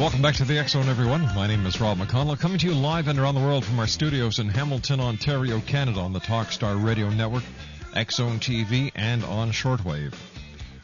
[0.00, 1.26] Welcome back to the Zone, everyone.
[1.34, 3.86] My name is Rob McConnell, coming to you live and around the world from our
[3.86, 7.42] studios in Hamilton, Ontario, Canada, on the Talkstar Radio Network,
[8.10, 10.14] Zone TV, and on shortwave.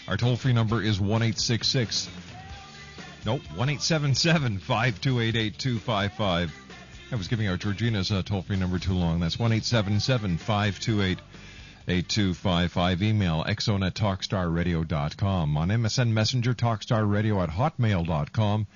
[0.07, 2.11] Our toll-free number is one eight six six.
[3.25, 6.55] Nope, one eight seven seven five two eight eight two five five.
[7.11, 9.21] I was giving out Georgina's uh, toll-free number too long.
[9.21, 11.21] That's one eight seven seven five two eight.
[11.89, 18.67] 8255 email xzone at talkstarradio.com on MSN Messenger talkstarradio at hotmail.com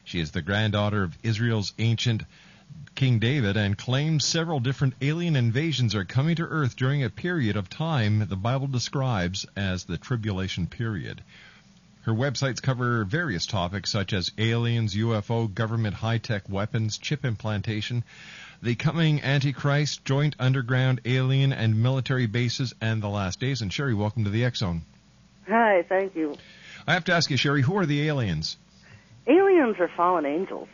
[0.04, 2.22] She is the granddaughter of Israel's ancient
[2.94, 7.56] King David and claims several different alien invasions are coming to Earth during a period
[7.56, 11.22] of time the Bible describes as the tribulation period.
[12.02, 18.04] Her websites cover various topics such as aliens, UFO, government high-tech weapons, chip implantation,
[18.62, 23.60] the coming Antichrist, joint underground alien and military bases, and the last days.
[23.60, 24.82] And Sherry, welcome to the X Zone.
[25.48, 26.36] Hi, thank you.
[26.86, 28.56] I have to ask you, Sherry, who are the aliens?
[29.26, 30.68] Aliens are fallen angels.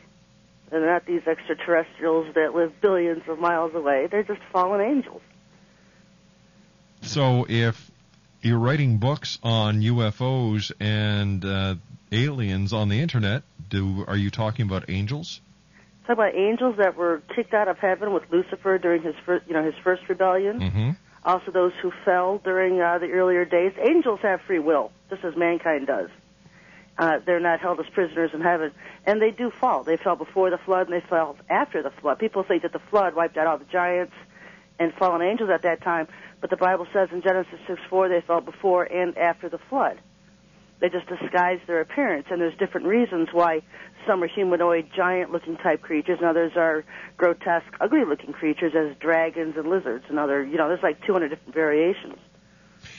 [0.70, 4.06] They're not these extraterrestrials that live billions of miles away.
[4.10, 5.22] They're just fallen angels.
[7.00, 7.90] So if
[8.42, 11.76] you're writing books on UFOs and uh,
[12.12, 15.40] aliens on the internet, do are you talking about angels?
[16.08, 19.52] Talk about angels that were kicked out of heaven with Lucifer during his first, you
[19.52, 20.58] know, his first rebellion.
[20.58, 20.90] Mm-hmm.
[21.22, 23.74] Also, those who fell during uh, the earlier days.
[23.78, 26.08] Angels have free will, just as mankind does.
[26.96, 28.72] Uh, they're not held as prisoners in heaven,
[29.04, 29.84] and they do fall.
[29.84, 32.18] They fell before the flood, and they fell after the flood.
[32.18, 34.14] People think that the flood wiped out all the giants
[34.80, 36.08] and fallen angels at that time,
[36.40, 40.00] but the Bible says in Genesis 6 4 they fell before and after the flood.
[40.80, 43.60] They just disguise their appearance, and there's different reasons why
[44.08, 46.84] some are humanoid, giant-looking type creatures, and others are
[47.16, 50.42] grotesque, ugly-looking creatures, as dragons and lizards, and other.
[50.44, 52.16] You know, there's like 200 different variations.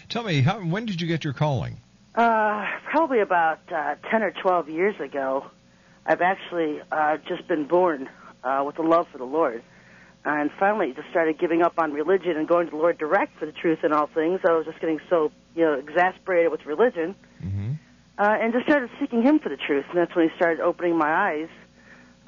[0.08, 1.78] Tell me, how, when did you get your calling?
[2.16, 5.46] Uh, probably about uh, 10 or 12 years ago,
[6.06, 8.08] I've actually uh, just been born
[8.44, 9.64] uh, with a love for the Lord.
[10.26, 13.46] And finally just started giving up on religion and going to the Lord direct for
[13.46, 14.42] the truth in all things.
[14.48, 17.16] I was just getting so, you know, exasperated with religion.
[18.20, 19.86] Uh, and just started seeking Him for the truth.
[19.90, 21.50] And that's when He started opening my eyes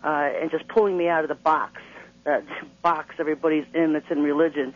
[0.03, 1.81] uh, and just pulling me out of the box,
[2.23, 2.43] that
[2.81, 4.73] box everybody's in that's in religion.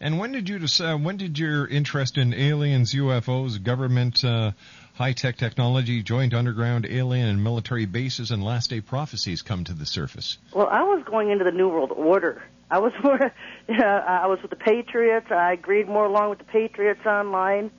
[0.00, 1.02] And when did you decide?
[1.02, 4.52] When did your interest in aliens, UFOs, government, uh,
[4.94, 10.36] high-tech technology, joint underground alien and military bases, and last-day prophecies come to the surface?
[10.52, 12.42] Well, I was going into the New World Order.
[12.70, 13.32] I was more,
[13.68, 15.30] yeah, I was with the Patriots.
[15.30, 17.70] I agreed more along with the Patriots online,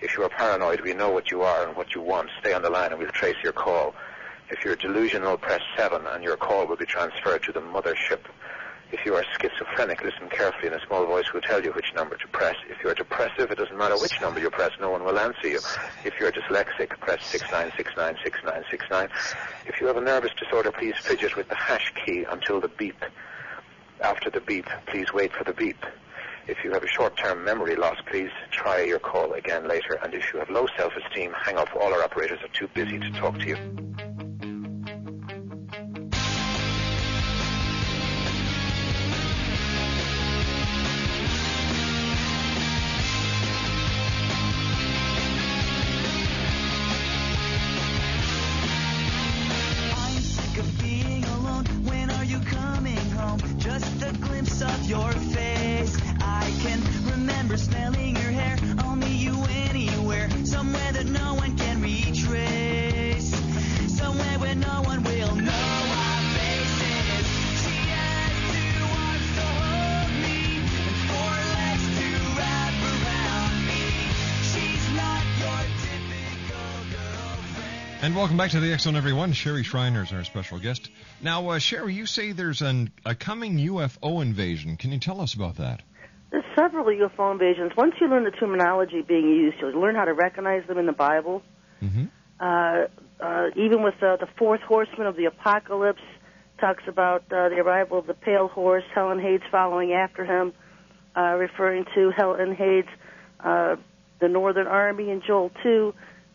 [0.00, 2.30] If you are paranoid, we know what you are and what you want.
[2.38, 3.96] Stay on the line and we'll trace your call.
[4.48, 8.20] If you're delusional, press 7 and your call will be transferred to the mothership.
[8.92, 12.14] If you are schizophrenic, listen carefully and a small voice will tell you which number
[12.14, 12.56] to press.
[12.68, 15.48] If you are depressive, it doesn't matter which number you press, no one will answer
[15.48, 15.60] you.
[16.04, 19.08] If you are dyslexic, press 69696969.
[19.66, 23.02] If you have a nervous disorder, please fidget with the hash key until the beep.
[24.02, 25.82] After the beep, please wait for the beep.
[26.46, 29.98] If you have a short-term memory loss, please try your call again later.
[30.02, 31.74] And if you have low self-esteem, hang up.
[31.74, 34.01] All our operators are too busy to talk to you.
[78.22, 79.32] Welcome back to the X Zone, everyone.
[79.32, 80.88] Sherry Shriner is our special guest.
[81.20, 84.76] Now, uh, Sherry, you say there's an, a coming UFO invasion.
[84.76, 85.82] Can you tell us about that?
[86.30, 87.72] There's several UFO invasions.
[87.76, 90.92] Once you learn the terminology being used, you'll learn how to recognize them in the
[90.92, 91.42] Bible.
[91.82, 92.04] Mm-hmm.
[92.38, 92.44] Uh,
[93.18, 96.00] uh, even with uh, the fourth horseman of the apocalypse,
[96.60, 100.52] talks about uh, the arrival of the pale horse, Helen Hades following after him,
[101.16, 102.84] uh, referring to Helen Hades,
[103.40, 103.74] uh,
[104.20, 105.92] the Northern Army in Joel 2,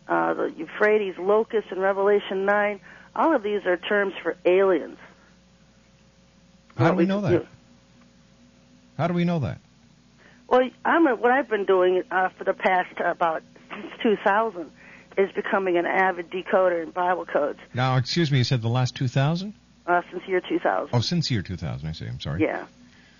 [0.08, 2.80] uh, the Euphrates locust in Revelation 9.
[3.16, 4.98] All of these are terms for aliens.
[6.76, 7.46] How do we we- know that?
[8.96, 9.58] How do we know that?
[10.48, 14.70] Well, I'm a, what I've been doing uh, for the past uh, about since 2000
[15.18, 18.94] is becoming an avid decoder in Bible codes Now, excuse me, you said the last
[18.96, 19.52] 2,000?
[19.86, 20.88] uh, since year 2000.
[20.92, 22.06] Oh, since year 2000, I see.
[22.06, 22.42] I'm sorry.
[22.42, 22.66] Yeah.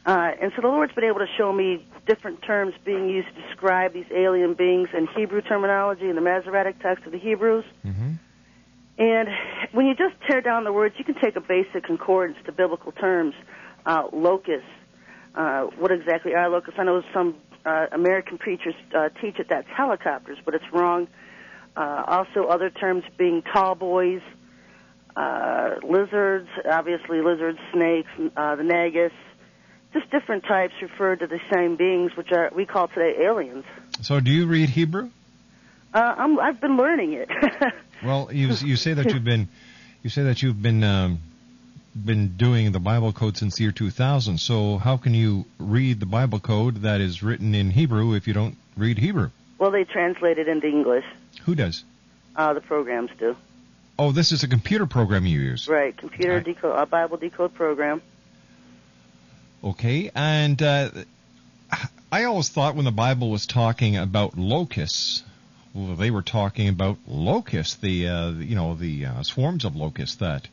[0.08, 3.42] Uh, and so the Lord's been able to show me different terms being used to
[3.42, 7.66] describe these alien beings in Hebrew terminology in the Masoretic text of the Hebrews.
[7.84, 8.12] Mm-hmm.
[8.96, 9.28] And
[9.72, 12.90] when you just tear down the words, you can take a basic concordance to biblical
[12.92, 13.34] terms.
[13.84, 14.64] Uh, locust.
[15.34, 16.80] Uh, what exactly are locusts?
[16.80, 17.36] I know some
[17.66, 21.06] uh, American preachers uh, teach it that's helicopters, but it's wrong.
[21.76, 24.22] Uh, also, other terms being tall boys,
[25.16, 29.12] uh, lizards, obviously lizards, snakes, uh, the nagus,
[29.98, 33.64] just different types refer to the same beings, which are we call today aliens.
[34.02, 35.10] So, do you read Hebrew?
[35.92, 37.30] Uh, I'm, I've been learning it.
[38.04, 39.48] Well, you you say that you've been
[40.04, 41.18] you say that you've been um,
[41.96, 44.38] been doing the Bible code since the year 2000.
[44.38, 48.34] So, how can you read the Bible code that is written in Hebrew if you
[48.34, 49.30] don't read Hebrew?
[49.58, 51.04] well, they translate it into English.
[51.44, 51.82] Who does?
[52.36, 53.36] Uh, the programs do.
[53.98, 55.66] Oh, this is a computer program you use.
[55.66, 58.00] Right, computer decode, uh, Bible decode program.
[59.62, 60.90] Okay, and uh,
[62.12, 65.24] I always thought when the Bible was talking about locusts,
[65.74, 70.16] well, they were talking about locusts, the uh, you know the uh, swarms of locusts
[70.16, 70.46] that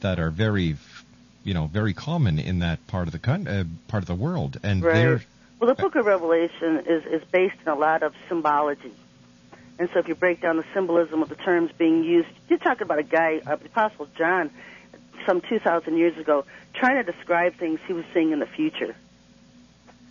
[0.00, 0.76] that are very
[1.44, 4.58] you know very common in that part of the con- uh, part of the world,
[4.64, 4.94] and Right.
[4.94, 5.22] they're
[5.60, 8.92] Well, the Book of Revelation is is based in a lot of symbology,
[9.78, 12.82] and so if you break down the symbolism of the terms being used, you're talking
[12.82, 14.50] about a guy, uh, the Apostle John,
[15.26, 18.94] some 2,000 years ago, trying to describe things he was seeing in the future,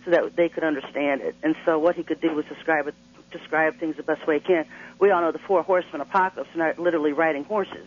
[0.04, 1.34] so that they could understand it.
[1.42, 2.94] And so what he could do was describe it,
[3.30, 4.66] describe things the best way he can.
[4.98, 7.86] We all know the four horsemen apocalypse are not literally riding horses.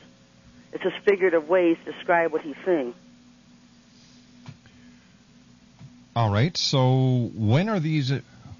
[0.73, 2.93] It's just figurative ways to describe what he's seeing.
[6.15, 6.55] all right.
[6.55, 8.11] So when are these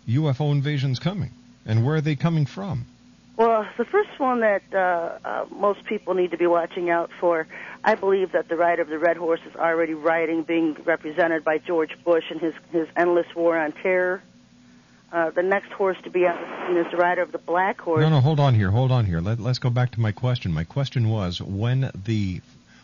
[0.08, 1.32] UFO invasions coming,
[1.66, 2.86] and where are they coming from?
[3.38, 7.48] Well, the first one that uh, uh, most people need to be watching out for,
[7.84, 11.58] I believe that the rider of the red horse is already riding, being represented by
[11.58, 14.22] George Bush and his his endless war on terror.
[15.12, 17.80] Uh, the next horse to be on the scene is the rider of the black
[17.80, 18.02] horse.
[18.02, 19.20] No, no, hold on here, hold on here.
[19.20, 20.52] Let, let's go back to my question.
[20.52, 22.42] My question was when the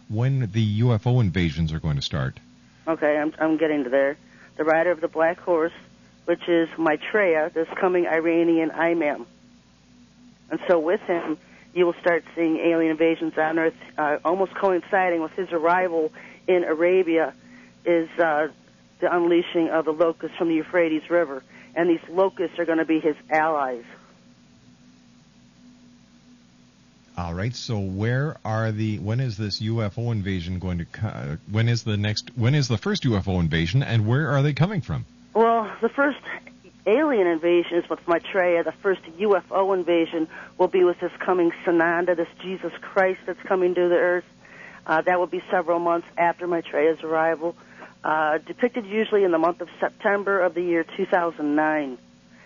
[0.09, 2.37] when the UFO invasions are going to start.
[2.87, 4.17] Okay, I'm I'm getting to there.
[4.57, 5.73] The rider of the black horse,
[6.25, 9.25] which is Maitreya, this coming Iranian imam.
[10.51, 11.37] And so with him,
[11.73, 16.11] you will start seeing alien invasions on Earth, uh, almost coinciding with his arrival
[16.47, 17.33] in Arabia,
[17.85, 18.49] is uh,
[18.99, 21.41] the unleashing of the locusts from the Euphrates River.
[21.73, 23.85] And these locusts are going to be his allies.
[27.17, 27.55] All right.
[27.55, 31.97] So where are the when is this UFO invasion going to uh, when is the
[31.97, 35.05] next when is the first UFO invasion and where are they coming from?
[35.33, 36.19] Well, the first
[36.85, 38.63] alien invasion is with Maitreya.
[38.63, 43.75] The first UFO invasion will be with this coming Sananda, this Jesus Christ that's coming
[43.75, 44.25] to the earth.
[44.85, 47.55] Uh, that will be several months after Maitreya's arrival.
[48.03, 51.97] Uh, depicted usually in the month of September of the year 2009.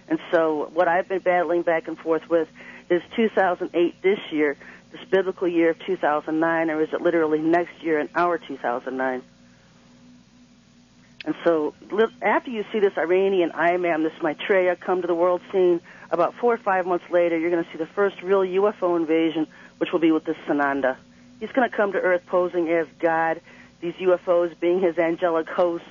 [0.08, 2.50] And so what I've been battling back and forth with
[2.90, 4.58] is 2008 this year,
[4.92, 9.24] this biblical year of 2009, or is it literally next year in our 2009?
[11.26, 11.74] And so
[12.22, 16.54] after you see this Iranian imam, this Maitreya, come to the world scene, about four
[16.54, 19.48] or five months later, you're going to see the first real UFO invasion,
[19.80, 20.98] which will be with this Sananda.
[21.40, 23.42] He's going to come to Earth posing as God,
[23.82, 25.88] these UFOs being his angelic hosts.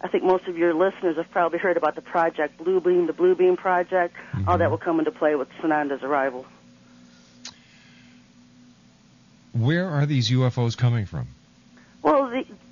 [0.00, 3.12] I think most of your listeners have probably heard about the Project Blue Beam, the
[3.12, 4.14] Blue Beam Project.
[4.32, 4.58] All mm-hmm.
[4.58, 6.46] that will come into play with Sananda's arrival.
[9.52, 11.28] Where are these UFOs coming from?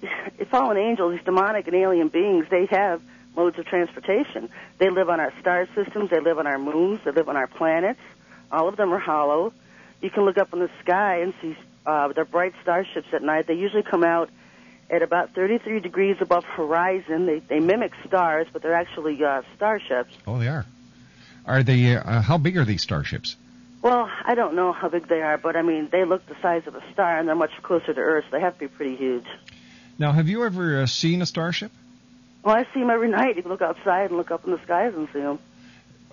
[0.00, 3.00] The, the fallen angels, these demonic and alien beings, they have
[3.37, 4.49] modes of transportation.
[4.78, 7.47] They live on our star systems, they live on our moons, they live on our
[7.47, 8.00] planets.
[8.52, 9.52] All of them are hollow.
[10.00, 11.56] You can look up in the sky and see
[11.87, 13.47] uh, their bright starships at night.
[13.47, 14.30] They usually come out
[14.90, 17.26] at about 33 degrees above horizon.
[17.26, 20.14] They, they mimic stars, but they're actually uh, starships.
[20.26, 20.66] Oh, they are.
[21.47, 21.97] Are they?
[21.97, 23.37] Uh, how big are these starships?
[23.83, 26.66] Well, I don't know how big they are, but I mean, they look the size
[26.66, 28.25] of a star, and they're much closer to Earth.
[28.30, 29.26] So they have to be pretty huge.
[29.98, 31.70] Now, have you ever uh, seen a starship?
[32.42, 33.36] Well, I see them every night.
[33.36, 35.38] You can look outside and look up in the skies and see them.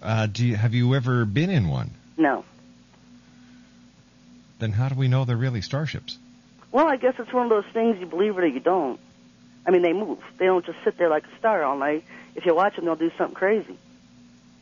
[0.01, 1.91] Uh, do you, have you ever been in one?
[2.17, 2.45] No.
[4.59, 6.17] Then how do we know they're really starships?
[6.71, 8.99] Well, I guess it's one of those things you believe it or you don't.
[9.65, 10.19] I mean, they move.
[10.37, 12.03] They don't just sit there like a star all night.
[12.35, 13.77] If you watch them, they'll do something crazy.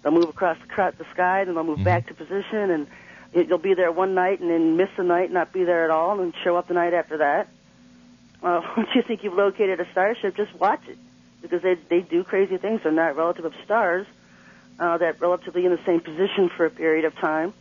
[0.02, 1.84] They'll move across the, sky, and they'll move Mhm.
[1.84, 2.88] back to position, and
[3.34, 5.90] it, you'll be there one night and then miss the night, not be there at
[5.92, 7.48] all, and show up the night after that.
[8.42, 10.98] Uh, once you think you've located a starship, just watch it
[11.42, 12.82] because they they do crazy things.
[12.84, 14.06] They're not relative of stars.
[14.80, 17.54] Uh, that relatively in the same position for a period of time.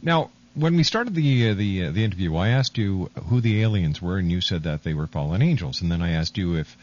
[0.00, 3.62] Now, when we started the uh, the uh, the interview, I asked you who the
[3.62, 5.82] aliens were, and you said that they were fallen angels.
[5.82, 6.76] And then I asked you if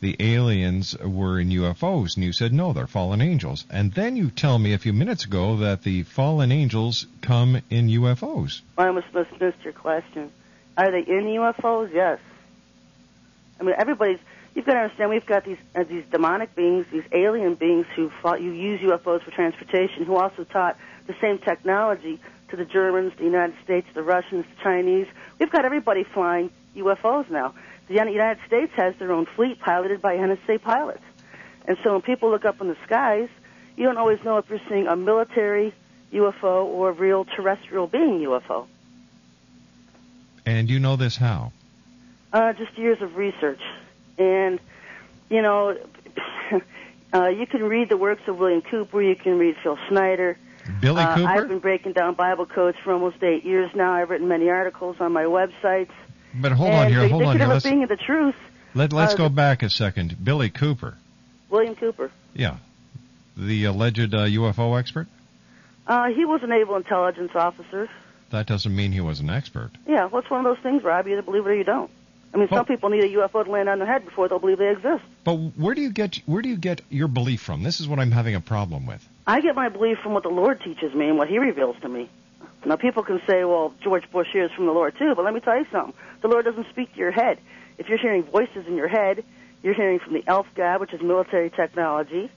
[0.00, 3.64] the aliens were in UFOs, and you said no, they're fallen angels.
[3.70, 7.88] And then you tell me a few minutes ago that the fallen angels come in
[7.88, 8.62] UFOs.
[8.76, 10.30] I almost missed your question.
[10.78, 11.92] Are they in UFOs?
[11.92, 12.20] Yes.
[13.60, 14.20] I mean, everybody's.
[14.54, 15.10] You've got to understand.
[15.10, 19.22] We've got these uh, these demonic beings, these alien beings who fought, you use UFOs
[19.22, 22.20] for transportation, who also taught the same technology
[22.50, 25.08] to the Germans, the United States, the Russians, the Chinese.
[25.40, 27.54] We've got everybody flying UFOs now.
[27.88, 31.02] The United States has their own fleet piloted by NSA pilots.
[31.66, 33.28] And so when people look up in the skies,
[33.76, 35.74] you don't always know if you're seeing a military
[36.12, 38.68] UFO or a real terrestrial being UFO.
[40.48, 41.52] And you know this how?
[42.32, 43.60] Uh, just years of research.
[44.16, 44.58] And,
[45.28, 45.76] you know,
[47.12, 50.38] uh, you can read the works of William Cooper, you can read Phil Schneider.
[50.80, 51.28] Billy Uh, Cooper?
[51.28, 53.92] I've been breaking down Bible codes for almost eight years now.
[53.92, 55.90] I've written many articles on my websites.
[56.34, 57.46] But hold on here, they, hold they on here.
[57.46, 58.36] Let's being the truth.
[58.74, 60.16] let, let's uh, go back a second.
[60.24, 60.94] Billy Cooper,
[61.50, 62.10] William Cooper.
[62.34, 62.56] yeah,
[63.36, 65.08] the alleged uh, UFO expert.
[65.86, 67.90] Uh, he was a naval intelligence officer.
[68.30, 69.70] That doesn't mean he was an expert.
[69.86, 71.06] Yeah, well, it's one of those things, Rob.
[71.06, 71.90] You either believe it or you don't.
[72.34, 74.38] I mean, Well- some people need a UFO to land on their head before they'll
[74.38, 75.02] believe they exist.
[75.24, 77.62] But where do you get where do you get your belief from?
[77.62, 79.06] This is what I'm having a problem with.
[79.26, 81.88] I get my belief from what the Lord teaches me and what He reveals to
[81.88, 82.08] me.
[82.66, 85.40] Now, people can say, well, George Bush hears from the Lord too, but let me
[85.40, 85.94] tell you something.
[86.22, 87.38] The Lord doesn't speak to your head.
[87.78, 89.24] If you're hearing voices in your head,
[89.62, 92.30] you're hearing from the elf god, which is military technology.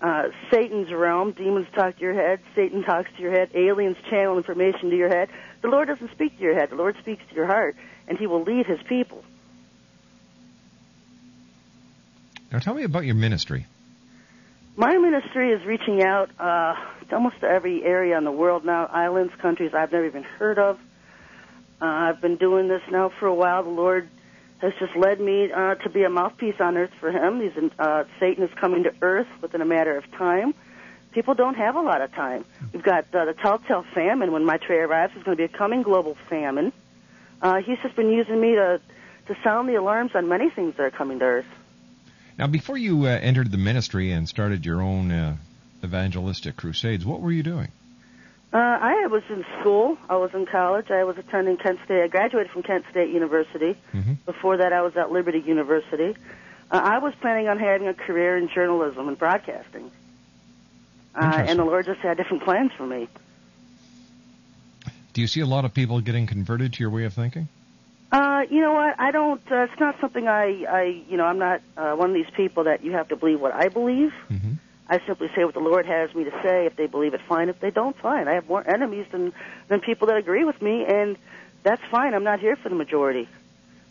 [0.00, 4.36] Uh, Satan's realm, demons talk to your head, Satan talks to your head, aliens channel
[4.36, 5.28] information to your head.
[5.60, 6.70] The Lord doesn't speak to your head.
[6.70, 7.74] The Lord speaks to your heart,
[8.06, 9.24] and He will lead His people.
[12.52, 13.66] Now tell me about your ministry.
[14.76, 16.76] My ministry is reaching out uh,
[17.08, 20.78] to almost every area in the world now, islands, countries I've never even heard of.
[21.82, 23.64] Uh, I've been doing this now for a while.
[23.64, 24.08] The Lord
[24.58, 27.40] has just led me uh, to be a mouthpiece on earth for Him.
[27.40, 30.54] He's in, uh, Satan is coming to earth within a matter of time.
[31.12, 32.44] People don't have a lot of time.
[32.72, 34.32] We've got uh, the telltale famine.
[34.32, 36.72] When Maitreya arrives, it's going to be a coming global famine.
[37.40, 38.80] Uh, he's just been using me to
[39.28, 41.46] to sound the alarms on many things that are coming to earth.
[42.38, 45.36] Now before you uh, entered the ministry and started your own uh,
[45.84, 47.68] evangelistic crusades, what were you doing?
[48.52, 49.98] Uh, I was in school.
[50.08, 50.90] I was in college.
[50.90, 52.02] I was attending Kent State.
[52.02, 53.76] I graduated from Kent State University.
[53.94, 54.16] Mhm.
[54.24, 56.16] Before that, I was at Liberty University.
[56.70, 59.90] Uh, I was planning on having a career in journalism and broadcasting.
[61.14, 63.08] Uh, and the Lord just had different plans for me.
[65.12, 67.48] Do you see a lot of people getting converted to your way of thinking?
[68.12, 68.98] Uh, you know what?
[68.98, 69.40] I don't.
[69.50, 70.64] Uh, it's not something I.
[70.64, 70.82] I.
[71.08, 73.52] You know, I'm not uh, one of these people that you have to believe what
[73.52, 74.14] I believe.
[74.30, 74.52] Mm-hmm.
[74.88, 76.66] I simply say what the Lord has me to say.
[76.66, 77.48] If they believe it, fine.
[77.48, 78.26] If they don't, fine.
[78.26, 79.32] I have more enemies than
[79.68, 81.16] than people that agree with me, and
[81.62, 82.14] that's fine.
[82.14, 83.28] I'm not here for the majority.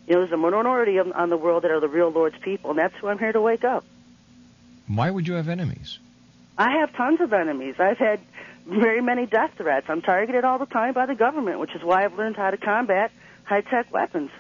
[0.08, 2.72] You know, there's a minority on, on the world that are the real Lord's people,
[2.72, 3.84] and that's who I'm here to wake up.
[4.88, 6.00] Why would you have enemies?
[6.58, 7.76] I have tons of enemies.
[7.78, 8.20] I've had
[8.66, 9.88] very many death threats.
[9.90, 12.58] I'm targeted all the time by the government, which is why I've learned how to
[12.58, 13.12] combat
[13.44, 14.32] high-tech weapons.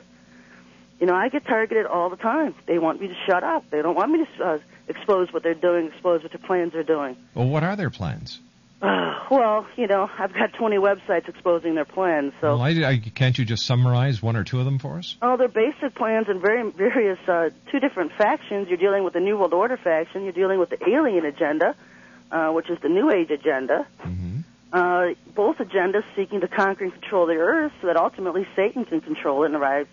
[0.99, 2.55] You know, I get targeted all the time.
[2.65, 3.69] They want me to shut up.
[3.69, 6.83] They don't want me to uh, expose what they're doing, expose what their plans are
[6.83, 7.15] doing.
[7.33, 8.39] Well, what are their plans?
[8.81, 12.57] Uh, well, you know, I've got 20 websites exposing their plans, so.
[12.57, 15.15] Well, I, I, can't you just summarize one or two of them for us?
[15.21, 18.67] Oh, their basic plans and very various uh, two different factions.
[18.67, 20.23] You're dealing with the New World Order faction.
[20.23, 21.75] You're dealing with the alien agenda,
[22.31, 23.87] uh, which is the New Age agenda.
[24.03, 24.39] Mm-hmm.
[24.71, 29.01] Uh, both agendas seeking to conquer and control the earth, so that ultimately Satan can
[29.01, 29.87] control it and arrive,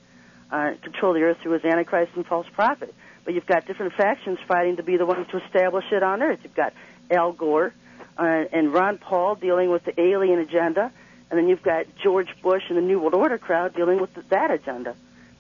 [0.51, 2.95] uh, control the earth through his antichrist and false prophet.
[3.25, 6.41] But you've got different factions fighting to be the ones to establish it on earth.
[6.43, 6.73] You've got
[7.11, 7.73] Al Gore
[8.19, 10.93] uh, and Ron Paul dealing with the alien agenda,
[11.31, 14.51] and then you've got George Bush and the New World Order crowd dealing with that
[14.51, 14.95] agenda.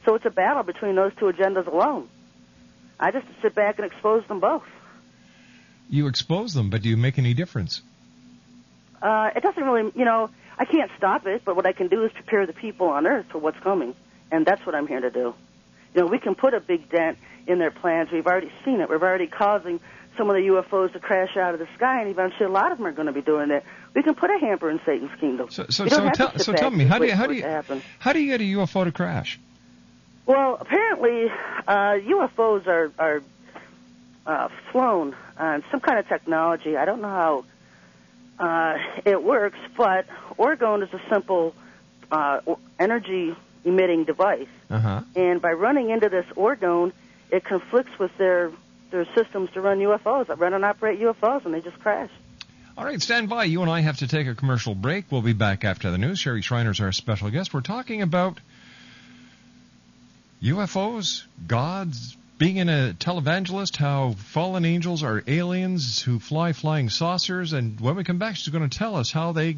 [0.04, 2.08] So it's a battle between those two agendas alone.
[2.98, 4.64] I just sit back and expose them both.
[5.88, 7.82] You expose them, but do you make any difference?
[9.02, 12.04] Uh, it doesn't really, you know, I can't stop it, but what I can do
[12.04, 13.94] is prepare the people on Earth for what's coming,
[14.30, 15.34] and that's what I'm here to do.
[15.94, 18.10] You know, we can put a big dent in their plans.
[18.10, 18.88] We've already seen it.
[18.88, 19.80] We're already causing
[20.16, 22.78] some of the UFOs to crash out of the sky, and eventually a lot of
[22.78, 23.64] them are going to be doing that.
[23.94, 25.50] We can put a hamper in Satan's kingdom.
[25.50, 28.20] So, so, so, tell, so tell me, how do you, how do you, how do
[28.20, 29.40] you get a UFO to crash?
[30.26, 31.30] Well, apparently,
[31.66, 33.22] uh, UFOs are are
[34.26, 36.76] uh, flown on some kind of technology.
[36.76, 37.44] I don't know
[38.38, 40.06] how uh, it works, but
[40.38, 41.54] orgone is a simple
[42.10, 42.40] uh,
[42.78, 45.00] energy emitting device, Uh huh.
[45.16, 46.92] and by running into this orgone,
[47.30, 48.50] it conflicts with their
[48.90, 52.10] their systems to run UFOs, that run and operate UFOs, and they just crash.
[52.78, 53.44] All right, stand by.
[53.44, 55.10] You and I have to take a commercial break.
[55.10, 56.18] We'll be back after the news.
[56.20, 57.52] Sherry Shriner's our special guest.
[57.54, 58.38] We're talking about
[60.42, 67.52] UFOs, gods, being in a televangelist, how fallen angels are aliens who fly flying saucers,
[67.52, 69.56] and when we come back, she's going to tell us how they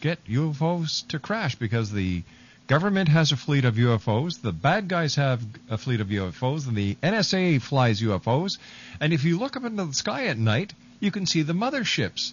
[0.00, 2.22] get UFOs to crash because the
[2.70, 6.76] government has a fleet of UFOs, the bad guys have a fleet of UFOs, and
[6.76, 8.58] the NSA flies UFOs.
[9.00, 12.32] And if you look up into the sky at night, you can see the motherships.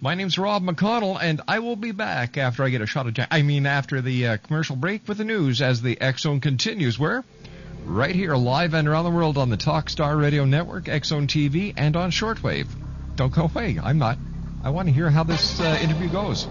[0.00, 3.14] My name's Rob McConnell, and I will be back after I get a shot of
[3.14, 3.28] Jack.
[3.30, 6.98] I mean, after the uh, commercial break with the news as the Zone continues.
[6.98, 7.22] Where?
[7.84, 11.94] Right here, live and around the world on the Talkstar Radio Network, Zone TV, and
[11.94, 12.66] on shortwave.
[13.14, 13.78] Don't go away.
[13.80, 14.18] I'm not.
[14.64, 16.48] I want to hear how this uh, interview goes.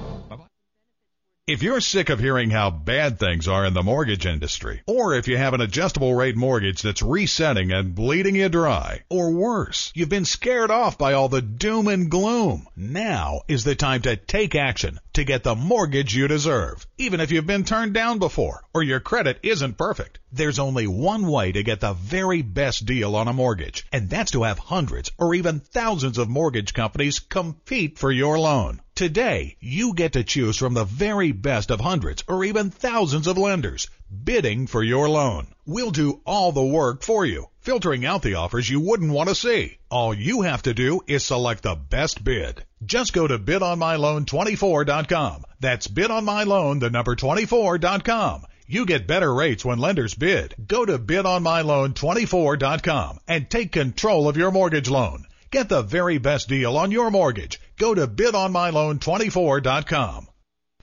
[1.48, 5.28] If you're sick of hearing how bad things are in the mortgage industry, or if
[5.28, 10.10] you have an adjustable rate mortgage that's resetting and bleeding you dry, or worse, you've
[10.10, 14.56] been scared off by all the doom and gloom, now is the time to take
[14.56, 16.88] action to get the mortgage you deserve.
[16.98, 21.28] Even if you've been turned down before, or your credit isn't perfect, there's only one
[21.28, 25.12] way to get the very best deal on a mortgage, and that's to have hundreds
[25.20, 28.82] or even thousands of mortgage companies compete for your loan.
[28.96, 33.38] Today, you get to choose from the very best of hundreds or even thousands of
[33.38, 33.90] lenders
[34.24, 35.48] bidding for your loan.
[35.66, 39.36] We'll do all the work for you, filtering out the offers you wouldn't want to
[39.36, 39.80] see.
[39.92, 42.64] All you have to do is select the best bid.
[42.86, 45.44] Just go to bidonmyloan24.com.
[45.60, 48.46] That's bidonmyloan, the number 24.com.
[48.66, 50.56] You get better rates when lenders bid.
[50.66, 55.26] Go to bidonmyloan24.com and take control of your mortgage loan.
[55.52, 57.60] Get the very best deal on your mortgage.
[57.78, 60.30] Go to bidonmyloan24.com.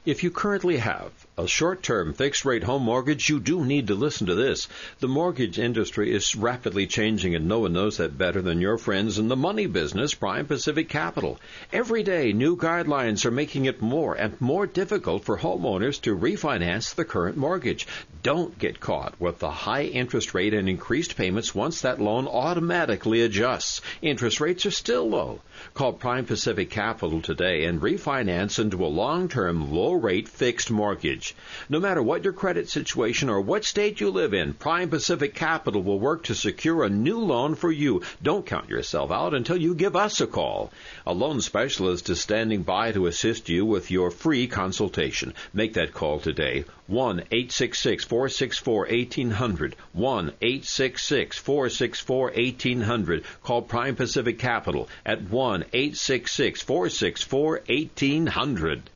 [0.05, 3.95] If you currently have a short term fixed rate home mortgage, you do need to
[3.95, 4.67] listen to this.
[4.99, 9.21] The mortgage industry is rapidly changing, and no one knows that better than your friends
[9.21, 11.39] in the money business, Prime Pacific Capital.
[11.73, 16.97] Every day, new guidelines are making it more and more difficult for homeowners to refinance
[16.97, 17.87] the current mortgage.
[18.25, 23.23] Don't get caught with the high interest rate and increased payments once that loan automatically
[23.23, 23.83] adjusts.
[24.03, 25.43] Interest rates are still low.
[25.75, 31.35] Call Prime Pacific Capital today and refinance into a long term, low rate fixed mortgage.
[31.69, 35.83] No matter what your credit situation or what state you live in, Prime Pacific Capital
[35.83, 38.03] will work to secure a new loan for you.
[38.23, 40.71] Don't count yourself out until you give us a call.
[41.07, 45.35] A loan specialist is standing by to assist you with your free consultation.
[45.53, 46.65] Make that call today.
[46.89, 49.77] 1 866 464 1800.
[49.93, 53.25] 1 866 464 1800.
[53.43, 58.91] Call Prime Pacific Capital at 1 866 464 1800.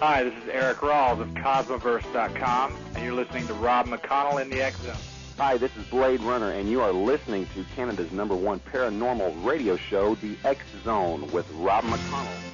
[0.00, 4.62] Hi, this is Eric Rawls of Cosmoverse.com, and you're listening to Rob McConnell in the
[4.62, 4.94] X Zone.
[5.38, 9.76] Hi, this is Blade Runner, and you are listening to Canada's number one paranormal radio
[9.76, 12.53] show, The X Zone, with Rob McConnell.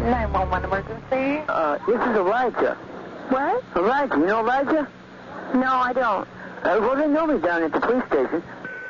[0.00, 1.44] 911 emergency.
[1.48, 2.74] Uh, this is Elijah.
[3.28, 3.62] What?
[3.76, 4.14] Elijah.
[4.16, 4.88] You know Elijah?
[5.54, 6.28] No, I don't.
[6.62, 8.42] Uh, well, they know me down at the police station.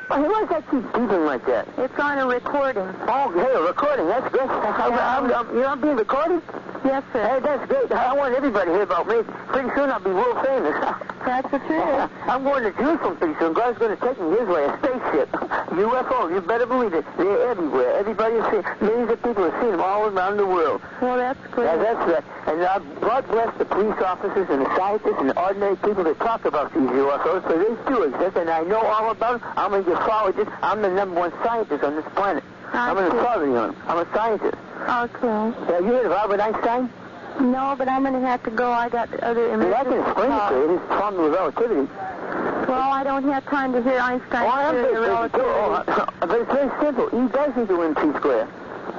[0.09, 1.67] Well, hey, why does that keep beeping like that?
[1.77, 2.83] It's on a recording.
[3.07, 4.07] Oh, hey, a recording.
[4.07, 4.41] That's good.
[4.41, 4.93] I'm,
[5.31, 6.41] I'm, I'm, you know I'm being recorded?
[6.85, 7.23] Yes, sir.
[7.23, 7.91] Hey, that's great.
[7.91, 9.23] I want everybody to hear about me.
[9.47, 10.75] Pretty soon I'll be world famous.
[11.23, 12.11] That's the truth.
[12.27, 13.53] I'm going to Jerusalem pretty soon.
[13.53, 15.31] God's going to take me his way, a spaceship.
[15.71, 17.05] UFO, you better believe it.
[17.15, 17.95] They're everywhere.
[17.95, 20.81] Everybody has seen Millions of people have seen them all around the world.
[21.01, 21.63] Well, that's good.
[21.63, 22.23] Yeah, that's right.
[22.47, 26.19] And uh, God bless the police officers and the scientists and the ordinary people that
[26.19, 29.51] talk about these UFOs, because they do exist, and I know all about them.
[29.55, 30.51] I'm a ufologist.
[30.61, 32.43] I'm the number one scientist on this planet.
[32.73, 33.83] I'm an authority on them.
[33.87, 34.57] I'm a scientist.
[34.83, 35.73] Okay.
[35.73, 36.89] Have you heard of Albert Einstein?
[37.39, 38.71] No, but I'm going to have to go.
[38.71, 40.75] I got other Well, I can explain it to you.
[40.77, 41.91] It's formula of relativity.
[42.67, 44.45] Well, I don't have time to hear Einstein.
[44.45, 45.39] Oh, I am theory of very too.
[45.39, 45.49] relativity.
[45.49, 47.07] Oh, uh, but it's very simple.
[47.09, 48.49] E does equal MC squared.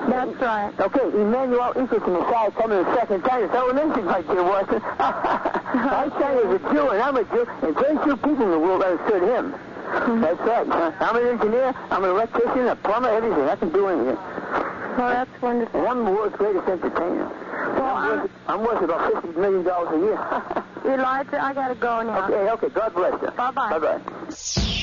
[0.08, 0.72] That's right.
[0.80, 3.44] Okay, Emmanuel equals the Messiah coming the second time.
[3.44, 4.82] It's elementary, my dear Watson.
[4.98, 8.82] Einstein is a Jew, and I'm a Jew, and very few people in the world
[8.82, 9.54] understood him.
[10.20, 10.68] That's right.
[10.68, 13.44] Uh, I'm an engineer, I'm an electrician, a plumber, everything.
[13.48, 14.18] I can do anything.
[14.96, 15.86] Well, that's wonderful.
[15.88, 17.28] I'm world's greatest entertainer.
[17.74, 20.94] Well, I'm, worth, I'm worth about $50 million a year.
[20.94, 22.26] Elijah, I got to go now.
[22.26, 22.68] okay, okay.
[22.68, 23.30] God bless you.
[23.30, 23.78] Bye-bye.
[23.78, 24.80] Bye-bye.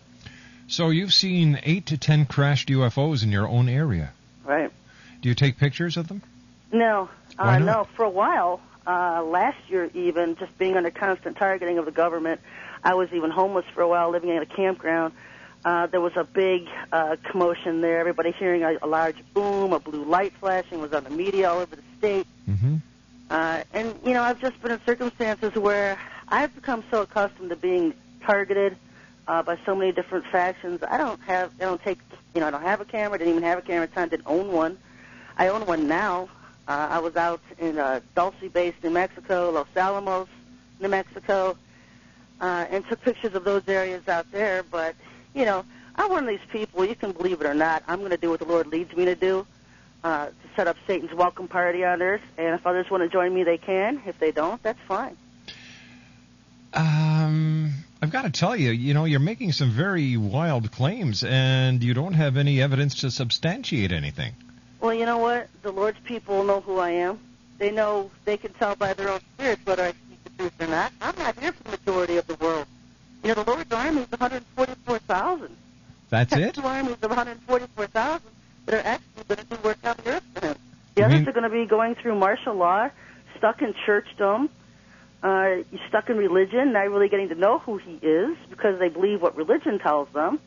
[0.67, 4.11] So you've seen 8 to 10 crashed UFOs in your own area.
[4.43, 4.71] Right.
[5.21, 6.21] Do you take pictures of them?
[6.71, 7.65] No, Why uh, not?
[7.65, 7.87] no.
[7.95, 12.41] For a while, uh, last year even, just being under constant targeting of the government,
[12.83, 15.13] I was even homeless for a while, living in a campground.
[15.65, 17.99] Uh, there was a big uh, commotion there.
[17.99, 21.59] Everybody hearing a, a large boom, a blue light flashing was on the media all
[21.59, 22.27] over the state.
[22.47, 22.77] Mm-hmm.
[23.29, 27.55] Uh, and you know, I've just been in circumstances where I've become so accustomed to
[27.55, 28.77] being targeted
[29.27, 30.81] uh, by so many different factions.
[30.87, 31.99] I don't have, I don't take,
[32.33, 33.17] you know, I don't have a camera.
[33.17, 34.09] Didn't even have a camera at the time.
[34.09, 34.77] Didn't own one.
[35.37, 36.29] I own one now.
[36.67, 40.27] Uh, I was out in uh, Dulce Base, New Mexico, Los Alamos,
[40.79, 41.57] New Mexico,
[42.41, 44.63] uh, and took pictures of those areas out there.
[44.63, 44.95] But
[45.33, 45.63] you know,
[45.95, 46.83] I'm one of these people.
[46.83, 47.83] You can believe it or not.
[47.87, 49.45] I'm going to do what the Lord leads me to do.
[50.03, 53.33] Uh, to set up Satan's welcome party on earth, and if others want to join
[53.33, 54.01] me, they can.
[54.05, 55.17] If they don't, that's fine.
[56.73, 61.83] Um, I've got to tell you, you know, you're making some very wild claims, and
[61.83, 64.33] you don't have any evidence to substantiate anything.
[64.79, 65.49] Well, you know what?
[65.63, 67.19] The Lord's people know who I am.
[67.57, 70.67] They know they can tell by their own spirits whether I speak the truth or
[70.67, 70.91] not.
[71.01, 72.67] I'm not here for the majority of the world.
[73.23, 75.57] You know, the Lord's army is 144,000.
[76.09, 76.53] That's it?
[76.53, 78.21] Two armies of 144,000
[78.67, 80.55] that are actually going to do work on the earth for him.
[80.95, 82.89] The others mean- are going to be going through martial law,
[83.37, 84.49] stuck in churchdom,
[85.23, 89.21] uh, stuck in religion, not really getting to know who he is because they believe
[89.21, 90.39] what religion tells them.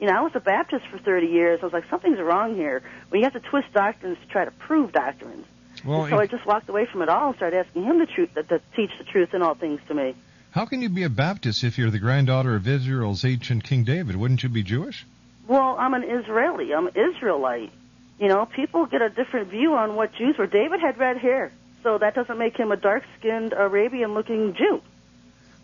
[0.00, 1.60] You know, I was a Baptist for 30 years.
[1.62, 2.82] I was like, something's wrong here.
[3.08, 5.46] When you have to twist doctrines to try to prove doctrines.
[5.84, 8.06] Well, And so I just walked away from it all and started asking him the
[8.06, 10.14] truth, to teach the truth in all things to me.
[10.50, 14.16] How can you be a Baptist if you're the granddaughter of Israel's ancient King David?
[14.16, 15.04] Wouldn't you be Jewish?
[15.46, 16.72] Well, I'm an Israeli.
[16.72, 17.72] I'm an Israelite.
[18.18, 20.46] You know, people get a different view on what Jews were.
[20.46, 21.52] David had red hair,
[21.82, 24.80] so that doesn't make him a dark-skinned Arabian-looking Jew.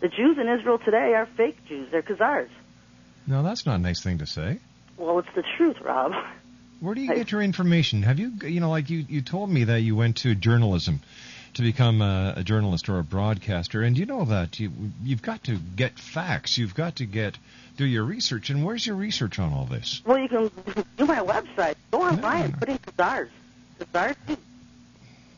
[0.01, 1.89] The Jews in Israel today are fake Jews.
[1.91, 2.49] They're Khazars.
[3.25, 4.59] No, that's not a nice thing to say.
[4.97, 6.13] Well, it's the truth, Rob.
[6.79, 8.01] Where do you get your information?
[8.01, 11.01] Have you, you know, like you, you told me that you went to journalism
[11.55, 14.71] to become a, a journalist or a broadcaster, and you know that you,
[15.03, 16.57] you've got to get facts.
[16.57, 17.37] You've got to get
[17.77, 18.49] do your research.
[18.49, 20.01] And where's your research on all this?
[20.05, 20.51] Well, you can
[20.97, 21.75] do my website.
[21.89, 22.77] Go online and put in.
[22.77, 23.29] Khazars
[24.27, 24.37] Jews.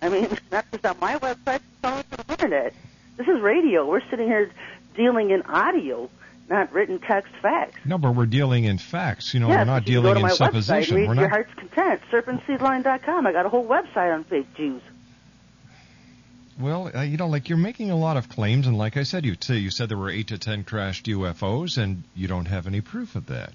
[0.01, 1.61] I mean, it's not just on my website.
[1.61, 2.73] It's on the internet.
[3.17, 3.87] This is radio.
[3.87, 4.51] We're sitting here
[4.95, 6.09] dealing in audio,
[6.49, 7.77] not written text facts.
[7.85, 9.33] No, but we're dealing in facts.
[9.33, 10.97] You know, yes, we're not you can go dealing to in my supposition.
[10.97, 11.29] Website, read we're your not.
[11.29, 12.01] heart's content.
[12.11, 13.27] SerpentSeedline.com.
[13.27, 14.81] I got a whole website on fake Jews.
[16.59, 19.25] Well, uh, you know, like you're making a lot of claims, and like I said,
[19.25, 22.67] you say you said there were eight to ten crashed UFOs, and you don't have
[22.67, 23.53] any proof of that.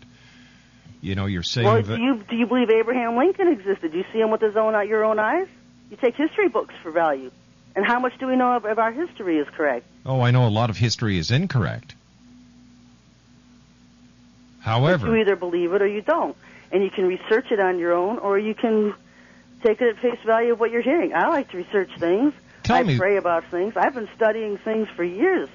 [1.00, 1.96] You know, you're saying Well, that.
[1.96, 3.92] do you do you believe Abraham Lincoln existed?
[3.92, 5.46] Do you see him with his own your own eyes?
[5.90, 7.30] You take history books for value.
[7.76, 9.86] And how much do we know of, of our history is correct?
[10.04, 11.94] Oh, I know a lot of history is incorrect.
[14.60, 16.36] However, you either believe it or you don't,
[16.72, 18.94] and you can research it on your own, or you can
[19.62, 21.14] take it at face value of what you're hearing.
[21.14, 22.34] I like to research things.
[22.68, 23.74] Tell I me- pray about things.
[23.76, 25.48] I've been studying things for years.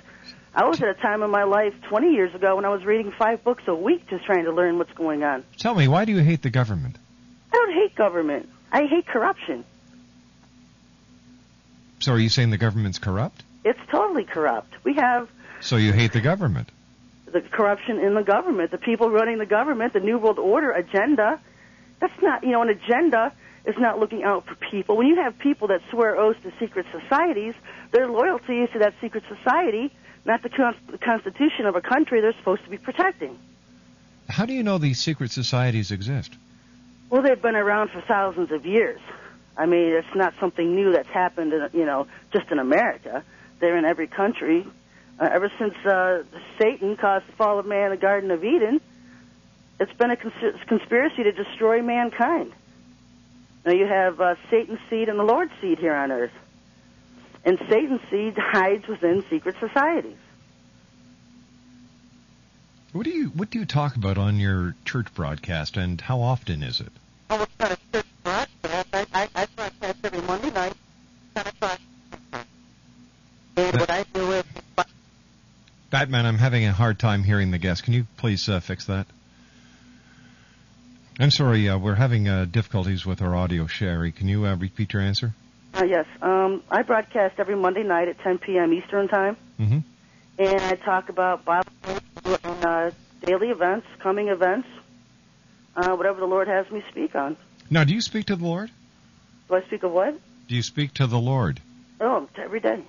[0.56, 3.12] I was at a time in my life 20 years ago when I was reading
[3.18, 5.44] five books a week just trying to learn what's going on.
[5.58, 6.96] tell me, why do you hate the government?
[7.52, 8.50] I don't hate government.
[8.72, 9.64] I hate corruption.
[12.00, 13.44] So are you saying the government's corrupt?
[13.64, 14.74] It's totally corrupt.
[14.84, 15.30] We have
[15.62, 16.70] So you hate the government?
[17.32, 21.40] the corruption in the government, the people running the government, the New World Order agenda.
[22.00, 23.34] That's not, you know, an agenda
[23.66, 24.98] is not looking out for people.
[24.98, 27.54] When you have people that swear oaths to secret societies,
[27.92, 29.92] their loyalty is to that secret society,
[30.26, 33.38] not the, con- the constitution of a country they're supposed to be protecting.
[34.28, 36.34] How do you know these secret societies exist?
[37.10, 39.00] Well, they've been around for thousands of years.
[39.56, 43.24] I mean, it's not something new that's happened, in, you know, just in America.
[43.60, 44.66] They're in every country.
[45.20, 46.24] Uh, ever since uh,
[46.58, 48.82] Satan caused the fall of man in the Garden of Eden,
[49.80, 52.52] it's been a cons- conspiracy to destroy mankind.
[53.66, 56.32] Now you have uh, Satan's seed and the Lord's seed here on earth.
[57.46, 60.18] And Satan's seed hides within secret societies.
[62.92, 66.62] What do you what do you talk about on your church broadcast, and how often
[66.62, 66.92] is it?
[67.32, 68.88] Oh, it's not a church broadcast.
[68.94, 70.74] I, I, I broadcast every Monday night,
[71.34, 71.80] 10 o'clock.
[73.56, 74.44] And what I do is,
[75.90, 77.84] Batman, I'm having a hard time hearing the guest.
[77.84, 79.08] Can you please uh, fix that?
[81.20, 83.68] I'm sorry, uh, we're having uh, difficulties with our audio.
[83.68, 85.34] Sherry, can you uh, repeat your answer?
[85.76, 88.74] uh, yes, um, I broadcast every Monday night at 10 p.m.
[88.74, 89.38] Eastern Time.
[89.60, 89.80] Mm-hmm.
[90.40, 91.72] and I talk about Bible
[92.26, 92.92] and uh,
[93.24, 94.68] daily events, coming events,
[95.76, 97.38] uh, whatever the Lord has me speak on.
[97.70, 98.72] Now, do you speak to the Lord?
[99.50, 100.20] Do I speak of what?
[100.48, 101.60] Do you speak to the Lord?
[102.02, 102.84] Oh, every day.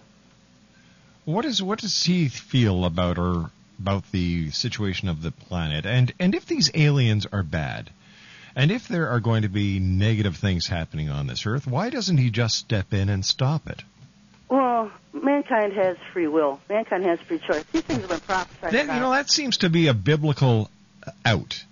[1.24, 5.86] What is what does he feel about or about the situation of the planet?
[5.86, 7.90] And and if these aliens are bad,
[8.56, 12.18] and if there are going to be negative things happening on this earth, why doesn't
[12.18, 13.82] he just step in and stop it?
[14.48, 16.60] Well, mankind has free will.
[16.68, 17.64] Mankind has free choice.
[17.72, 20.70] These things have been prophesied you know, that seems to be a biblical
[21.24, 21.64] out.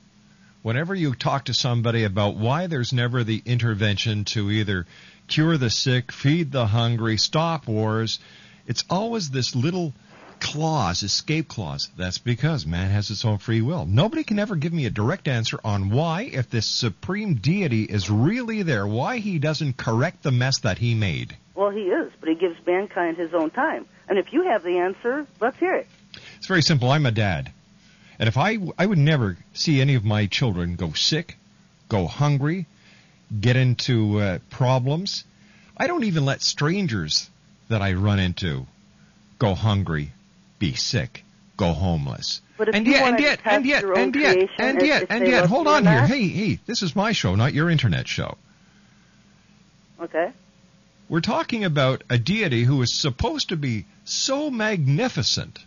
[0.62, 4.86] Whenever you talk to somebody about why there's never the intervention to either
[5.28, 8.20] cure the sick, feed the hungry, stop wars,
[8.66, 9.92] it's always this little
[10.42, 11.88] clause, escape clause.
[11.96, 13.86] That's because man has its own free will.
[13.86, 18.10] Nobody can ever give me a direct answer on why, if this supreme deity is
[18.10, 21.36] really there, why he doesn't correct the mess that he made.
[21.54, 23.86] Well, he is, but he gives mankind his own time.
[24.08, 25.86] And if you have the answer, let's hear it.
[26.38, 26.90] It's very simple.
[26.90, 27.52] I'm a dad.
[28.18, 31.36] And if I, I would never see any of my children go sick,
[31.88, 32.66] go hungry,
[33.40, 35.24] get into uh, problems.
[35.76, 37.30] I don't even let strangers
[37.68, 38.66] that I run into
[39.38, 40.12] go hungry,
[40.62, 41.24] be sick,
[41.56, 42.40] go homeless.
[42.56, 46.02] And yet, and yet, and yet, and yet, and yet, and yet, hold on here.
[46.02, 46.08] not?
[46.08, 48.38] Hey, hey, this is my show, not your internet show.
[50.00, 50.30] Okay.
[51.08, 55.58] We're talking about a deity who is supposed to be so magnificent,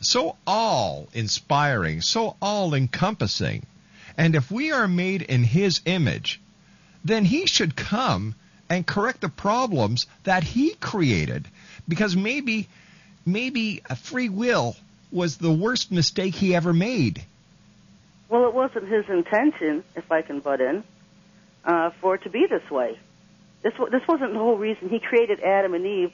[0.00, 3.64] so all inspiring, so all encompassing.
[4.18, 6.40] And if we are made in his image,
[7.04, 8.34] then he should come
[8.68, 11.46] and correct the problems that he created.
[11.86, 12.68] Because maybe,
[13.24, 14.76] maybe a free will
[15.12, 17.24] was the worst mistake he ever made.
[18.28, 20.84] Well, it wasn't his intention, if I can butt in,
[21.64, 22.98] uh, for it to be this way.
[23.62, 26.12] This this wasn't the whole reason he created Adam and Eve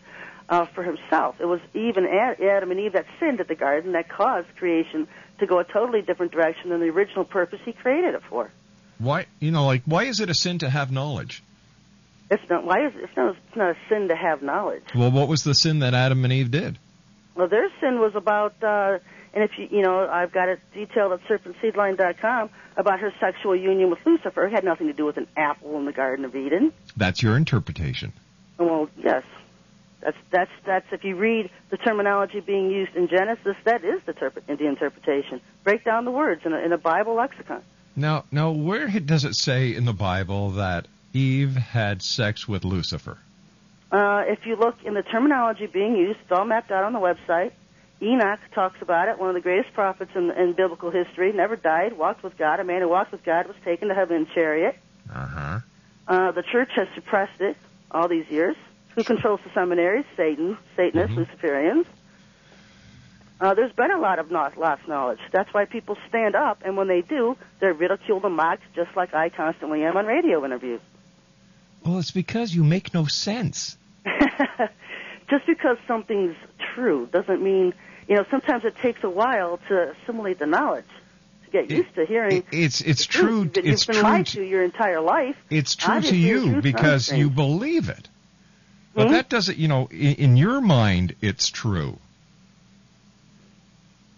[0.48, 1.36] uh, for himself.
[1.40, 5.06] It was even and Adam and Eve that sinned at the garden that caused creation
[5.38, 8.50] to go a totally different direction than the original purpose he created it for.
[8.98, 11.42] Why, you know, like, why is it a sin to have knowledge?
[12.30, 14.82] It's not why is it's not it's not a sin to have knowledge.
[14.94, 16.78] Well, what was the sin that Adam and Eve did?
[17.36, 18.98] Well, their sin was about, uh,
[19.34, 23.90] and if you, you know, I've got it detailed at serpentseedline.com about her sexual union
[23.90, 24.46] with Lucifer.
[24.46, 26.72] It had nothing to do with an apple in the Garden of Eden.
[26.96, 28.12] That's your interpretation.
[28.58, 29.22] Well, yes,
[30.00, 34.14] that's that's that's if you read the terminology being used in Genesis, that is the,
[34.14, 35.42] terp- the interpretation.
[35.62, 37.62] Break down the words in a, in a Bible lexicon.
[37.94, 43.18] Now, now, where does it say in the Bible that Eve had sex with Lucifer?
[43.90, 46.98] Uh, if you look in the terminology being used, it's all mapped out on the
[46.98, 47.52] website.
[48.02, 51.96] Enoch talks about it, one of the greatest prophets in, in biblical history, never died,
[51.96, 52.60] walked with God.
[52.60, 54.76] A man who walked with God was taken to heaven in chariot.
[55.12, 55.60] Uh-huh.
[56.06, 57.56] Uh, the church has suppressed it
[57.90, 58.56] all these years.
[58.96, 60.04] Who controls the seminaries?
[60.16, 61.86] Satan, Satanists, Luciferians.
[63.40, 65.18] Uh, there's been a lot of not, lost knowledge.
[65.30, 69.14] That's why people stand up, and when they do, they're ridiculed and mocked, just like
[69.14, 70.80] I constantly am on radio interviews.
[71.86, 73.76] Well, it's because you make no sense.
[75.30, 76.36] just because something's
[76.74, 77.74] true doesn't mean,
[78.08, 80.84] you know, sometimes it takes a while to assimilate the knowledge,
[81.44, 82.42] to get used to hearing.
[82.50, 83.24] It's it's truth.
[83.28, 83.38] true.
[83.44, 84.10] You've been, It's you've been true.
[84.10, 85.36] lied to- your entire life.
[85.48, 88.08] It's true to Obviously, you because sounds you believe it.
[88.94, 89.12] But Hmm?
[89.12, 91.98] that doesn't, you know, in, in your mind, it's true.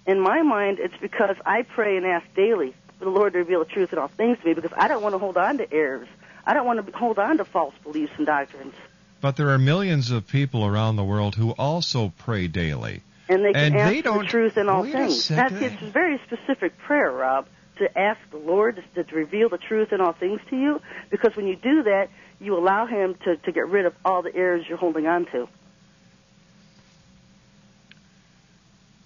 [0.07, 3.59] In my mind, it's because I pray and ask daily for the Lord to reveal
[3.59, 5.71] the truth in all things to me because I don't want to hold on to
[5.73, 6.09] errors.
[6.49, 8.75] I don't want to hold on to false beliefs and doctrines.
[9.21, 13.03] But there are millions of people around the world who also pray daily.
[13.29, 15.29] And they can And ask they the don't- truth in all things.
[15.29, 17.47] That's it's a very specific prayer, Rob,
[17.77, 20.81] to ask the Lord to, to reveal the truth in all things to you.
[21.11, 22.09] Because when you do that,
[22.41, 25.49] you allow Him to, to get rid of all the errors you're holding on to.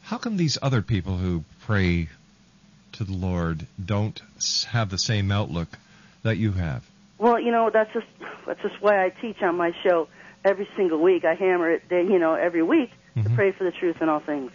[0.02, 2.08] How come these other people who pray
[2.92, 4.20] to the Lord don't
[4.68, 5.68] have the same outlook
[6.22, 6.84] that you have?
[7.22, 8.06] Well, you know that's just
[8.46, 10.08] that's just why I teach on my show
[10.44, 11.24] every single week.
[11.24, 13.36] I hammer it, day, you know, every week to Mhm.
[13.36, 14.50] pray for the truth in all things.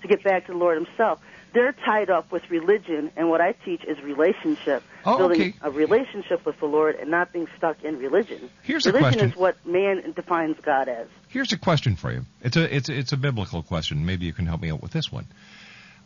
[0.00, 1.20] to get back to the Lord Himself.
[1.52, 4.82] They're tied up with religion, and what I teach is relationship.
[5.04, 5.54] Oh, building okay.
[5.60, 8.48] a relationship with the Lord and not being stuck in religion.
[8.62, 9.30] Here's a religion question.
[9.32, 11.06] is what man defines God as.
[11.28, 12.24] Here's a question for you.
[12.40, 14.06] It's a it's a, it's a biblical question.
[14.06, 15.26] Maybe you can help me out with this one.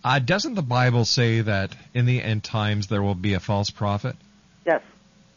[0.03, 3.71] Uh, doesn't the Bible say that in the end times there will be a false
[3.71, 4.17] prophet?
[4.67, 4.83] Yes.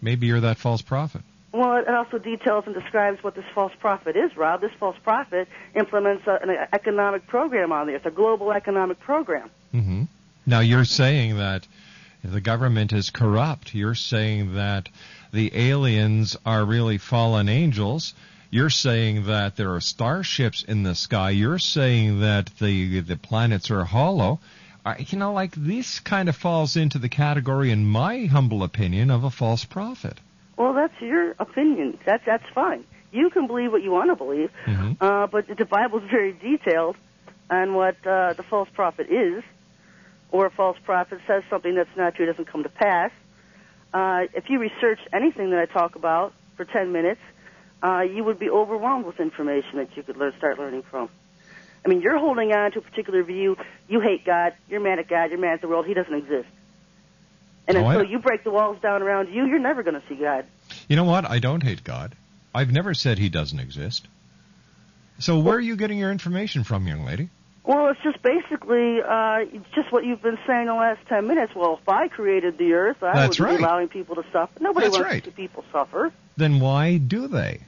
[0.01, 1.21] Maybe you're that false prophet.
[1.53, 4.61] Well, it also details and describes what this false prophet is, Rob.
[4.61, 9.49] This false prophet implements an economic program on the earth, a global economic program.
[9.71, 10.03] hmm
[10.45, 11.67] Now you're saying that
[12.23, 13.73] the government is corrupt.
[13.73, 14.89] You're saying that
[15.31, 18.13] the aliens are really fallen angels.
[18.49, 21.31] You're saying that there are starships in the sky.
[21.31, 24.39] You're saying that the the planets are hollow.
[24.99, 29.23] You know, like this kind of falls into the category, in my humble opinion, of
[29.23, 30.17] a false prophet.
[30.57, 31.99] Well, that's your opinion.
[32.05, 32.83] That's that's fine.
[33.11, 34.93] You can believe what you want to believe, Mm-hmm.
[35.03, 36.95] uh, but the Bible's very detailed
[37.49, 39.43] on what uh, the false prophet is,
[40.31, 43.11] or a false prophet says something that's not true, doesn't come to pass.
[43.93, 47.21] Uh, if you research anything that I talk about for 10 minutes,
[47.81, 51.09] uh, you would be overwhelmed with information that you could learn, start learning from.
[51.85, 53.55] I mean, you're holding on to a particular view.
[53.87, 54.53] You hate God.
[54.69, 55.29] You're mad at God.
[55.31, 55.85] You're mad at the world.
[55.85, 56.47] He doesn't exist.
[57.67, 60.07] And Oh, I- until you break the walls down around you, you're never going to
[60.07, 60.45] see God.
[60.87, 61.29] You know what?
[61.29, 62.15] I don't hate God.
[62.53, 64.07] I've never said he doesn't exist.
[65.19, 67.29] So where are you getting your information from, young lady?
[67.63, 71.53] Well, it's just basically uh, it's just what you've been saying the last ten minutes.
[71.53, 73.57] Well, if I created the earth, I That's would right.
[73.57, 74.53] be allowing people to suffer.
[74.61, 75.23] Nobody That's wants right.
[75.25, 76.13] to see people suffer.
[76.37, 77.59] Then why do they?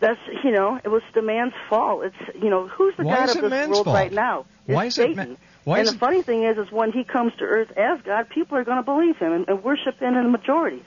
[0.00, 2.04] That's you know, it was the man's fault.
[2.04, 3.94] It's you know, who's the Why God of it it this world fault?
[3.96, 4.44] right now?
[4.66, 5.30] It's Why is it Satan.
[5.30, 8.00] ma- why and the it- funny thing is, is when he comes to earth as
[8.02, 10.82] God, people are going to believe him and, and worship him in the majorities.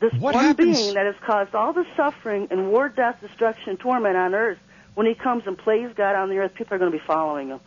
[0.00, 3.70] This What one happens- being that has caused all the suffering and war, death, destruction,
[3.70, 4.58] and torment on earth,
[4.94, 7.48] when he comes and plays God on the earth, people are going to be following
[7.48, 7.60] him.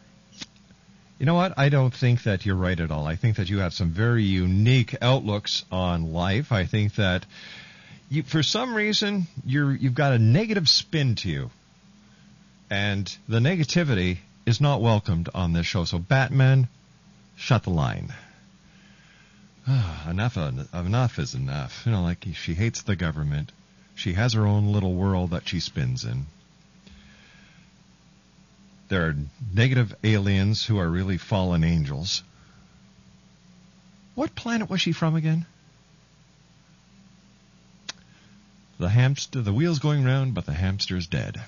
[1.20, 1.58] You know what?
[1.58, 3.08] I don't think that you're right at all.
[3.08, 6.52] I think that you have some very unique outlooks on life.
[6.52, 7.26] I think that
[8.10, 11.52] you, for some reason, you're, you've got a negative spin to you.
[12.70, 15.86] And the negativity is not welcomed on this show.
[15.86, 16.68] So, Batman,
[17.36, 18.14] shut the line.
[20.10, 21.84] enough, enough is enough.
[21.86, 23.52] You know, like she hates the government.
[23.96, 26.28] She has her own little world that she spins in.
[28.90, 29.16] There are
[29.54, 32.24] negative aliens who are really fallen angels.
[34.16, 35.46] What planet was she from again?
[38.80, 41.42] The hamster, the wheel's going round, but the hamster's dead.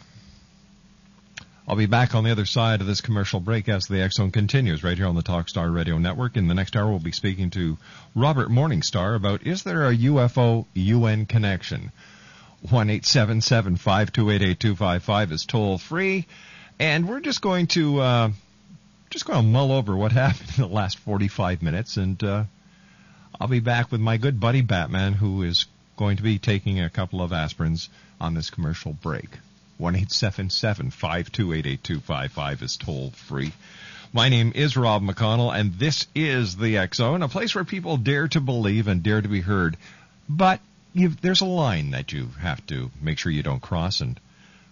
[1.67, 4.83] I'll be back on the other side of this commercial break as the Zone continues
[4.83, 6.35] right here on the Talkstar Radio Network.
[6.35, 7.77] In the next hour, we'll be speaking to
[8.15, 11.91] Robert Morningstar about is there a UFO UN connection?
[12.67, 16.25] One eight seven seven five two eight eight two five five is toll free,
[16.79, 18.31] and we're just going to uh,
[19.11, 22.45] just going to mull over what happened in the last forty five minutes, and uh,
[23.39, 25.67] I'll be back with my good buddy Batman, who is
[25.99, 27.89] going to be taking a couple of aspirins
[28.21, 29.27] on this commercial break.
[29.77, 33.51] One eight seven seven five two eight eight two five five is toll free.
[34.13, 38.29] My name is Rob McConnell, and this is the Zone, a place where people dare
[38.29, 39.75] to believe and dare to be heard.
[40.29, 40.61] But
[40.95, 44.17] there's a line that you have to make sure you don't cross, and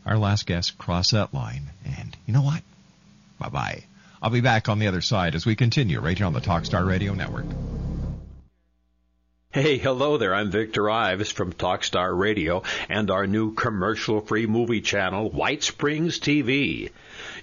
[0.05, 1.63] our last guest crossed that line.
[1.99, 2.63] And you know what?
[3.37, 3.83] Bye bye.
[4.21, 6.87] I'll be back on the other side as we continue right here on the Talkstar
[6.87, 7.47] Radio Network.
[9.49, 10.35] Hey, hello there.
[10.35, 16.91] I'm Victor Ives from Talkstar Radio and our new commercial-free movie channel, White Springs TV.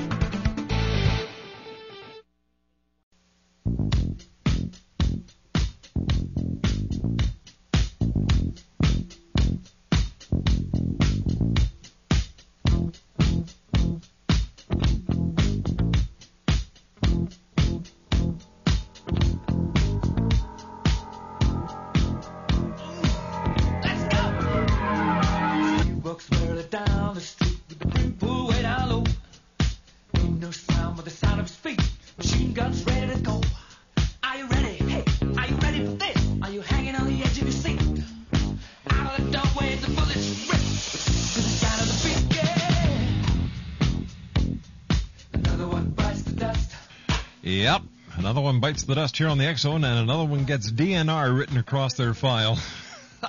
[47.61, 47.83] Yep.
[48.17, 51.57] Another one bites the dust here on the Zone, and another one gets DNR written
[51.57, 52.57] across their file.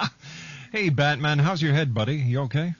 [0.72, 2.16] hey, Batman, how's your head, buddy?
[2.16, 2.72] You okay?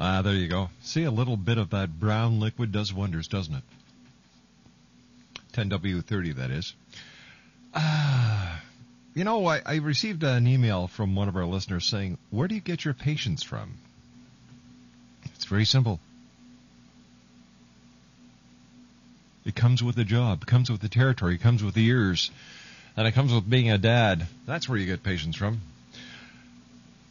[0.00, 0.70] Ah, there you go.
[0.82, 3.62] See, a little bit of that brown liquid does wonders, doesn't it?
[5.52, 6.74] 10W30, that is.
[7.72, 8.60] Ah,
[9.14, 12.56] you know, I, I received an email from one of our listeners saying, Where do
[12.56, 13.74] you get your patients from?
[15.36, 16.00] It's very simple.
[19.46, 22.32] It comes with the job, it comes with the territory, it comes with the years,
[22.96, 24.26] and it comes with being a dad.
[24.44, 25.60] That's where you get patience from.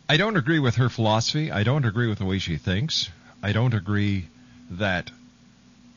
[0.10, 1.50] I don't agree with her philosophy.
[1.50, 3.10] I don't agree with the way she thinks.
[3.42, 4.28] I don't agree
[4.72, 5.10] that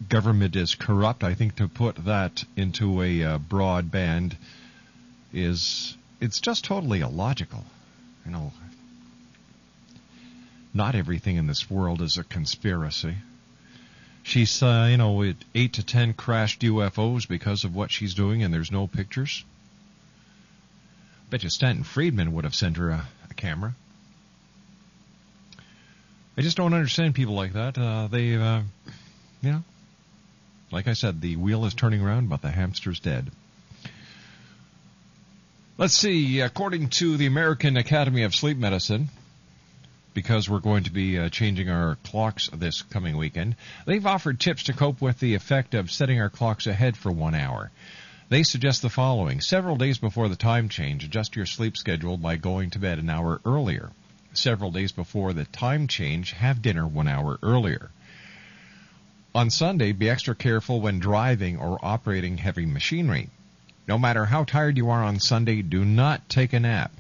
[0.09, 1.25] government is corrupt.
[1.25, 4.37] I think to put that into a uh, broad band
[5.33, 7.65] is it's just totally illogical.
[8.25, 8.53] You know,
[10.73, 13.17] not everything in this world is a conspiracy.
[14.29, 18.53] She's, uh, you know, eight to ten crashed UFOs because of what she's doing, and
[18.53, 19.43] there's no pictures.
[21.31, 23.75] Bet you Stanton Friedman would have sent her a, a camera.
[26.37, 27.79] I just don't understand people like that.
[27.79, 28.61] Uh, they, uh,
[29.41, 29.63] you know,
[30.71, 33.31] like I said, the wheel is turning around, but the hamster's dead.
[35.79, 36.41] Let's see.
[36.41, 39.09] According to the American Academy of Sleep Medicine,
[40.15, 43.57] because we're going to be uh, changing our clocks this coming weekend,
[43.87, 47.35] they've offered tips to cope with the effect of setting our clocks ahead for one
[47.35, 47.71] hour.
[48.29, 49.41] They suggest the following.
[49.41, 53.09] Several days before the time change, adjust your sleep schedule by going to bed an
[53.09, 53.91] hour earlier.
[54.35, 57.91] Several days before the time change, have dinner one hour earlier.
[59.35, 63.31] On Sunday, be extra careful when driving or operating heavy machinery.
[63.87, 66.93] No matter how tired you are on Sunday, do not take a nap.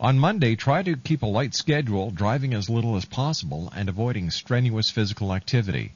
[0.00, 4.30] On Monday, try to keep a light schedule, driving as little as possible, and avoiding
[4.30, 5.92] strenuous physical activity.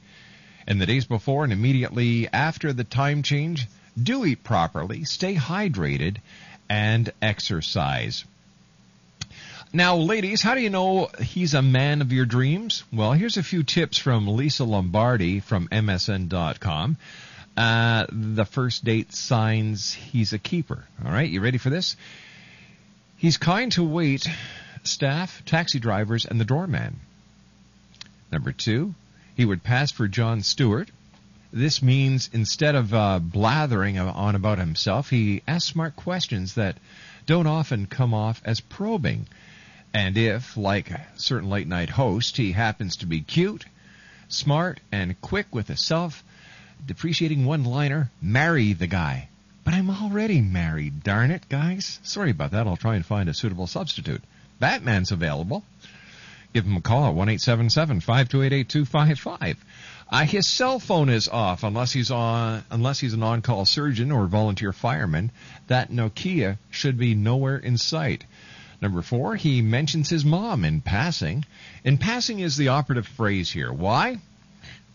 [0.67, 3.65] In the days before and immediately after the time change,
[4.01, 6.17] do eat properly, stay hydrated,
[6.69, 8.25] and exercise.
[9.71, 12.83] Now, ladies, how do you know he's a man of your dreams?
[12.91, 16.97] Well, here's a few tips from Lisa Lombardi from MSN.com.
[17.55, 20.83] Uh, the first date signs he's a keeper.
[21.05, 21.95] All right, you ready for this?
[23.23, 24.27] He's kind to wait
[24.83, 26.99] staff, taxi drivers, and the doorman.
[28.33, 28.95] Number two,
[29.33, 30.91] he would pass for Jon Stewart.
[31.53, 36.75] This means instead of uh, blathering on about himself, he asks smart questions that
[37.25, 39.27] don't often come off as probing.
[39.93, 43.63] And if, like a certain late night host, he happens to be cute,
[44.27, 46.25] smart, and quick with a self
[46.85, 49.29] depreciating one liner, marry the guy.
[49.63, 51.99] But I'm already married, darn it, guys.
[52.03, 52.67] Sorry about that.
[52.67, 54.21] I'll try and find a suitable substitute.
[54.59, 55.63] Batman's available.
[56.53, 59.19] Give him a call at one eight seven seven five two eight eight two five
[59.19, 59.57] five.
[60.09, 64.27] Uh, his cell phone is off unless he's on unless he's an on-call surgeon or
[64.27, 65.31] volunteer fireman.
[65.67, 68.25] That Nokia should be nowhere in sight.
[68.81, 71.45] Number four, he mentions his mom in passing.
[71.83, 73.71] In passing is the operative phrase here.
[73.71, 74.19] Why?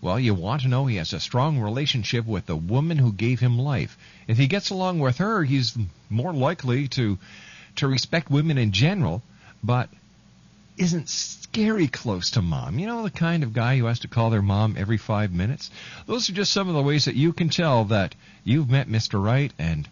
[0.01, 3.40] Well, you want to know he has a strong relationship with the woman who gave
[3.40, 3.99] him life.
[4.28, 5.76] If he gets along with her, he's
[6.09, 7.18] more likely to
[7.76, 9.22] to respect women in general,
[9.62, 9.88] but
[10.76, 12.78] isn't scary close to mom.
[12.78, 15.70] You know, the kind of guy who has to call their mom every five minutes.
[16.07, 19.22] Those are just some of the ways that you can tell that you've met Mr.
[19.22, 19.88] Right and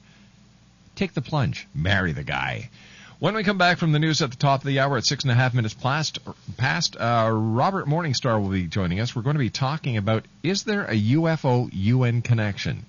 [0.94, 1.66] take the plunge.
[1.74, 2.70] Marry the guy.
[3.18, 5.24] When we come back from the news at the top of the hour at six
[5.24, 6.18] and a half minutes past,
[6.58, 9.16] past uh, Robert Morningstar will be joining us.
[9.16, 12.84] We're going to be talking about is there a UFO UN connection?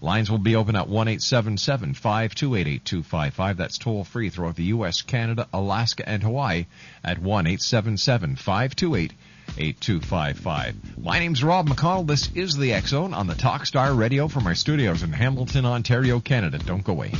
[0.00, 3.32] Lines will be open at one eight seven seven five two eight eight two five
[3.32, 3.58] five.
[3.58, 6.66] That's toll free throughout the U.S., Canada, Alaska, and Hawaii
[7.04, 9.12] at one eight seven seven five two eight
[9.56, 10.74] eight two five five.
[10.98, 12.08] My name's Rob McConnell.
[12.08, 16.58] This is the Zone on the Talkstar Radio from our studios in Hamilton, Ontario, Canada.
[16.58, 17.12] Don't go away.